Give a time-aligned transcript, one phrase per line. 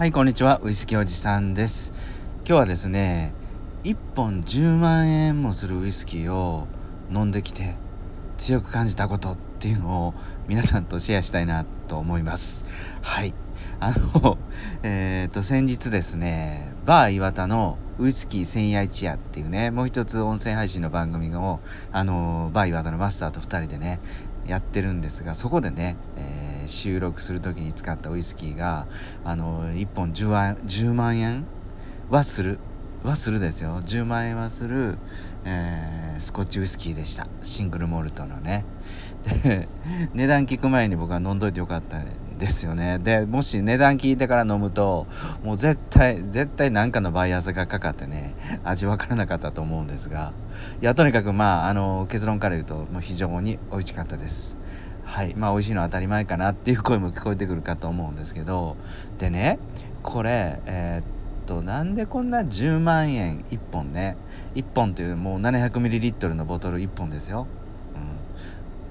[0.00, 0.58] はいこんにちは。
[0.62, 1.92] ウイスキーおじさんです。
[2.46, 3.34] 今日はですね
[3.84, 6.66] 1本10万円もするウイスキーを
[7.12, 7.76] 飲んできて
[8.38, 10.14] 強く感じたことっていうのを
[10.48, 12.64] 皆さんとシェアしたいなと思います。
[13.02, 13.34] はい。
[13.78, 14.38] あの
[14.82, 21.60] えっ、ー、と先日ですねバー岩田のウイスキー千夜一夜っていうねもう一つ音声配信の番組を
[21.92, 24.00] あのバー岩田のマスターと2人でね
[24.46, 26.39] やってるんですがそこでね、えー、
[26.70, 28.86] 収録する時に使ったウイスキーが
[29.24, 31.44] あの1本 10, 10万円
[32.08, 32.58] はする
[33.02, 33.80] はするですよ。
[33.80, 34.98] 10万円はする、
[35.44, 37.26] えー、スコッチウイスキーでした。
[37.42, 38.64] シングルモルトのね。
[39.42, 39.68] で
[40.12, 41.98] 値段聞く前に僕は飲んどいてよかった
[42.38, 42.98] ですよね。
[42.98, 45.06] でもし値段聞いてから飲むと
[45.42, 50.32] もう絶対絶対何かのバイアスがかかってね味わからなかったと思うんですが。
[50.82, 54.58] いやとにかくまああの結論から言うともう非常に美味しかったです。
[55.10, 58.76] はいまあ美味しいのは当たり前かなっていう声も聞こえてくるかと思うんですけど
[59.18, 59.58] でね
[60.04, 64.16] これえー、っとなんでこんな10万円1本ね
[64.54, 67.48] 1本というもう 700ml のボトル1本ですよ、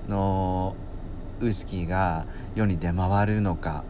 [0.05, 0.75] うん、の
[1.39, 3.85] ウイスキーが世に出回るのか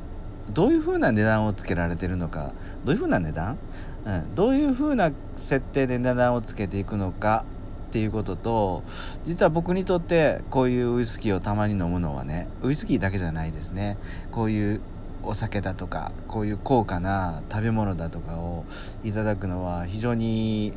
[0.52, 2.54] どういうふうな値段をつけられてるのか
[2.86, 3.58] どういうふうな値段、
[4.06, 7.44] うん、どういうふうな設定で値段をつけていくのか
[7.90, 8.84] っていうことと
[9.26, 13.98] 実は僕にとってこういうウイスキーをたまに飲むのはねウイスキーだけじゃないですね。
[14.32, 14.82] こういう
[15.24, 18.64] お酒だとかこういう高価な食べ物だとかを
[19.04, 20.74] いただくのは非常に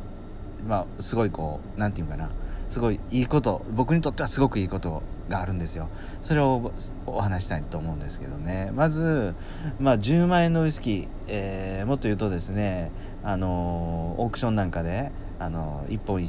[0.67, 2.29] まあすごいこう何て言うかな
[2.67, 5.89] すごいいいこと僕にとってはすごくいいことがあるんですよ。
[6.23, 6.71] それを
[7.05, 8.71] お話したいと思うんですけどね。
[8.73, 9.35] まず、
[9.79, 12.91] まあ、10万円のウイスキー、えー、もっと言うとですね
[13.23, 16.21] あのオークションなんかであの1本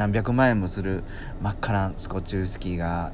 [0.00, 1.04] 何百万円もする
[1.42, 3.12] 真っ赤なスコッチウイスキーが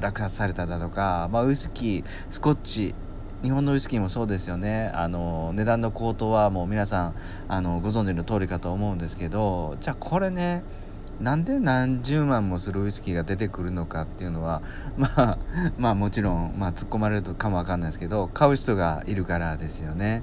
[0.00, 2.94] 落札されただとか、まあ、ウイスキースコッチ
[3.42, 7.14] 日本のウイスキーもそうですよねあの値段の高騰はもう皆さん
[7.48, 10.62] あのご存知の通りかと思うんですけどじゃあこれね
[11.18, 14.62] なんで何十万もするウイスキーが出てくるのかっていうのは
[14.96, 15.38] まあ
[15.76, 20.22] まあもちろん、まあ、突っ込まれるかもわかんないですけど買う人がいるからですよね。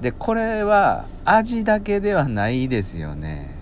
[0.00, 3.53] でこれは味だけではないですよね。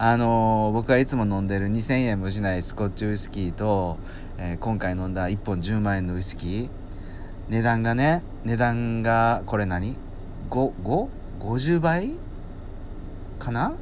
[0.00, 3.98] あの僕がいつも飲んでる2,000円もしないスコッチウイスキーと、
[4.38, 6.68] えー、今回飲んだ1本10万円のウイスキー。
[7.48, 9.96] 値段がね値段がこれ何
[10.50, 12.12] ?5?50 倍？
[13.40, 13.74] かな？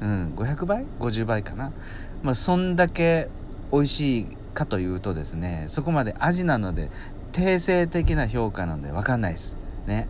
[0.00, 1.70] うん500倍？50倍かな？
[2.24, 3.28] まあそんだけ
[3.70, 6.90] 美味しいかというとですねそこまで味なので
[7.30, 9.56] 定性的な評価なので分かんないです。
[9.86, 10.08] ね。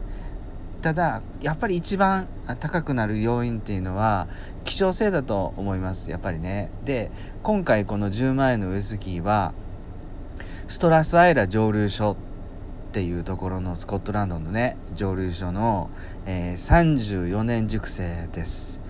[0.85, 2.29] ただやっぱり一番
[2.61, 4.29] 高くなる要因っていうのは
[4.65, 6.71] 希少性だと思いますやっぱりね。
[6.85, 7.11] で
[7.43, 9.55] 今回この10万円のウイスキーは
[10.69, 12.17] ストラスアイラ蒸留所っ
[12.93, 15.89] ていうところのスコットランドのね蒸留所の、
[16.27, 18.83] えー、34年熟成です。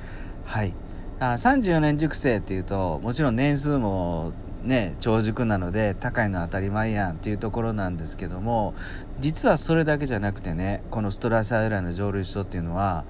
[0.45, 0.75] はい。
[1.21, 4.33] あ34年熟成っていうともちろん年数も
[4.65, 8.75] ね長熟なので高いのは当たり前やんっていうところなんですけども
[9.21, 13.05] 実はそれだけじゃなくてねこのストラスアイランの蒸留所っていうのは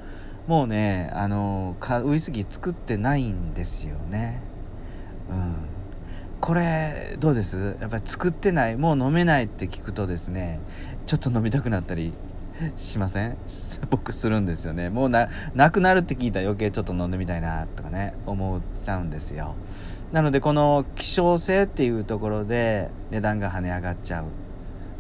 [0.47, 4.43] もうねあのウイスキー作ってないんですよね。
[5.31, 5.55] うん。
[6.41, 7.77] これどうです？
[7.81, 10.61] やっぱり作ってないもう飲めないって聞くとですね
[11.07, 12.13] ちょっと飲みたくなったり
[12.77, 13.37] しません？
[13.91, 14.91] 僕するんですよね。
[14.91, 15.29] もうな
[15.71, 19.55] くなるって聞いたら余計ちょっと飲んでみたいなとかね思っちゃうんですよ。
[20.13, 24.29] なのでこの希少性っていうところで値段が跳ね上がっちゃうっ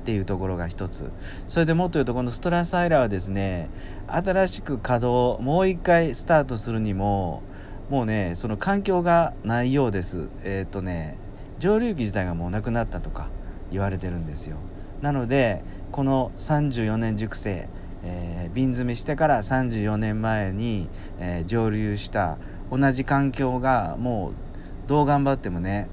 [0.05, 1.11] ていうところが一つ。
[1.47, 3.69] それでもっと言うとこのストラスアイラはですね
[4.09, 7.43] 新しく稼働もう一回スタートするにも
[7.91, 10.29] もうねその環境がないようです。
[10.43, 11.17] えっ、ー、とね
[11.59, 13.29] 蒸留機自体がもうなくなったとか
[13.71, 14.57] 言われてるんですよ。
[15.01, 15.63] なので
[15.95, 17.69] この34年熟成、
[18.03, 20.91] えー、瓶詰めしてから34年前に、
[21.21, 22.37] えー、蒸留した
[22.69, 25.89] 同じ環境がもうどう頑張ってもね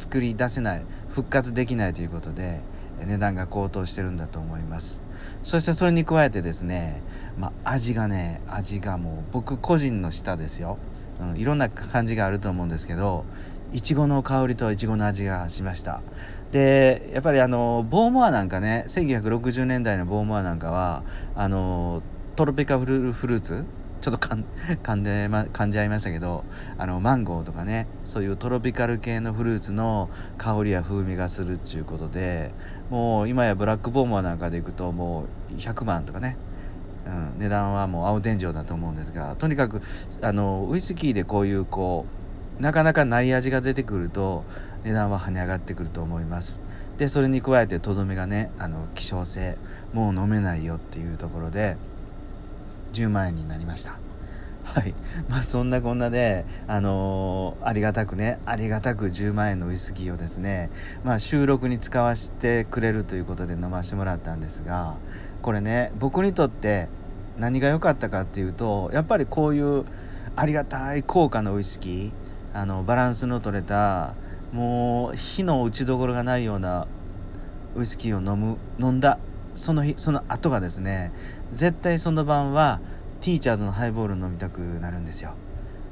[0.00, 2.62] 作り出せない復活できないということで
[3.06, 5.04] 値段が高騰してるんだと思います。
[5.44, 7.00] そしてそれに加えてですね、
[7.38, 10.78] まあ、味がね味がもう僕個人の舌ですよ、
[11.20, 13.24] うん、いろんな感じがあると思うんですけど
[13.72, 16.00] いちごの香りといちごの味がしました。
[16.52, 21.02] でやっぱりあのボーモアなんかね1960年代のボーモアなんかは
[21.34, 22.02] あの
[22.36, 23.66] トロピカフルフルーツ
[24.00, 26.44] ちょっと噛 んで、ま、噛んじゃいましたけど
[26.78, 32.52] あのマンゴーとかねそういうトロピカル系のフルーツの香りや風味がするっていうことで
[32.88, 36.38] もう今やブラックボーモアなんかでいくともう100万とかね
[37.06, 39.80] うん、値段はもう青天井だと思うんですがとにかく
[40.20, 42.17] あのウイスキーでこういうこう
[42.60, 44.44] なかなかない味が出てくると
[44.84, 46.60] 値段は跳ね上がってくると思います。
[46.96, 49.56] でそれに加えてとどめがねあの希少性
[49.92, 51.76] もう飲めないよっていうところで
[52.92, 53.98] 10万円になりました。
[54.64, 54.94] はい。
[55.28, 60.70] まあそんなこんなであのー、ありがたくねありがたく10万円のウイスキーをですね
[61.04, 64.98] まあ収録に使わせてくれるということで飲ましてもらったんですが
[65.42, 66.88] これね僕にとって
[67.38, 69.84] 何が良かったかっていうとやっぱりこういう
[70.36, 74.14] ありがたい高価なウイスキーあのバランスの取れた
[74.52, 76.86] もう火の打ちどころがないような
[77.74, 79.18] ウイスキーを飲む飲んだ
[79.54, 81.12] その日その後がですね
[81.52, 82.80] 絶対その晩は
[83.20, 85.34] ティーチャーズのハイボール飲みたくなるんですよ。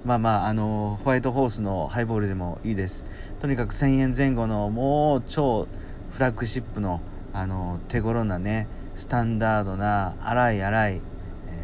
[0.04, 3.04] まあまああのホワイトホースのハイボールでもいいです。
[3.40, 5.66] とにかく1000円前後のもう超
[6.12, 7.00] フラッグシップの
[7.32, 11.00] あの手頃なねスタンダードな粗い粗い、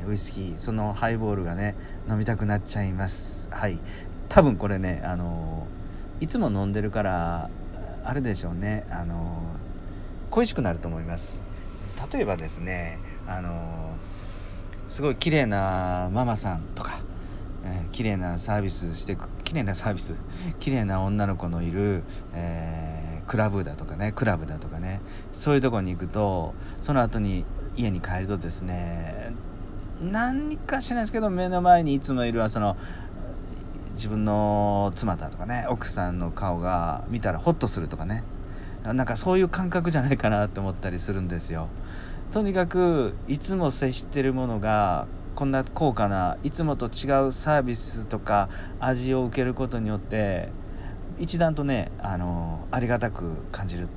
[0.09, 1.77] ウイスキーそのハイボールがね
[2.11, 3.49] 飲みたくなっちゃいます。
[3.53, 3.79] はい。
[4.33, 5.67] 多分これねあの
[6.21, 7.51] いつも飲んでるから
[8.03, 9.43] あれでしょうねあの
[10.31, 11.43] 恋しくなると思います。
[12.11, 12.99] 例えばですね
[13.29, 13.95] あの
[14.89, 17.01] すごい綺麗なママさんとか、
[17.63, 20.15] えー、綺麗なサービスして綺麗なサービス
[20.59, 22.03] 綺麗な女の子のいる、
[22.33, 25.03] えー、クラブだとかねクラブだとかね
[25.33, 27.45] そういうとこに行くとその後に
[27.77, 29.35] 家に帰るとですね
[30.01, 32.79] 何かしらないですけど目の前にいつもいるはその
[33.93, 38.25] 自分の妻だとかね奥さんの顔が見たらホッとするとかね
[38.85, 41.69] なんかそういう感覚じゃないかなって思ったりするんですよ。
[42.33, 48.49] とにかくいつも接してるものがこんな高価ないつもと違うサービスとか
[48.81, 50.49] 味を受けることによって
[51.19, 53.89] 一段とねあのありがたく感じる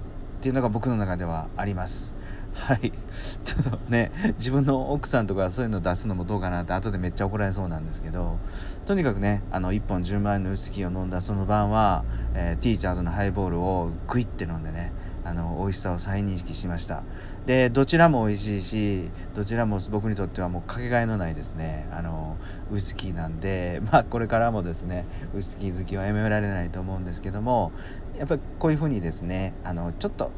[0.45, 2.13] っていうのが僕の中ではあります。
[2.53, 2.91] はい
[3.43, 8.37] ちょっとね自分の奥さんとかそういうの出すのもどうかなって後でめっちゃ怒られそうなんですけど
[8.85, 12.05] とにかくねあの1本10万円のウイスキーを飲んだその晩は、
[12.35, 14.93] えー、ティーチャーズのハイボールをグイって飲んでね
[15.25, 17.03] あの美味しさを再認識しました
[17.45, 22.37] でどちらも美味しいしどちらも僕にとってはもうかけがえのないですねあの
[22.71, 25.05] ウイスキーなんで まあこれからもですね
[25.35, 27.71] ウイスキー好きはやめられないと思うんですけども
[28.17, 30.31] やっぱりこういうふうにですねあのちょっと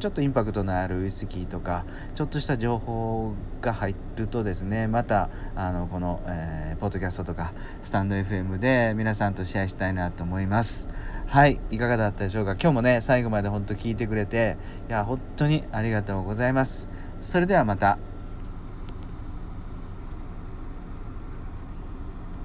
[0.00, 1.84] ちょっとインパクトのあるウイスキーとか
[2.16, 10.88] ちょっとした情報が入るとですねまたあのこの、えー、ポッドキャストとかスタンド FM で皆さんとシェアしたいなと思います。
[11.32, 12.56] はいいかがだったでしょうか？
[12.60, 14.58] 今日もね最後まで本当聞いてくれて
[14.90, 16.88] いや本当にありがとうございます。
[17.22, 17.96] それではまた。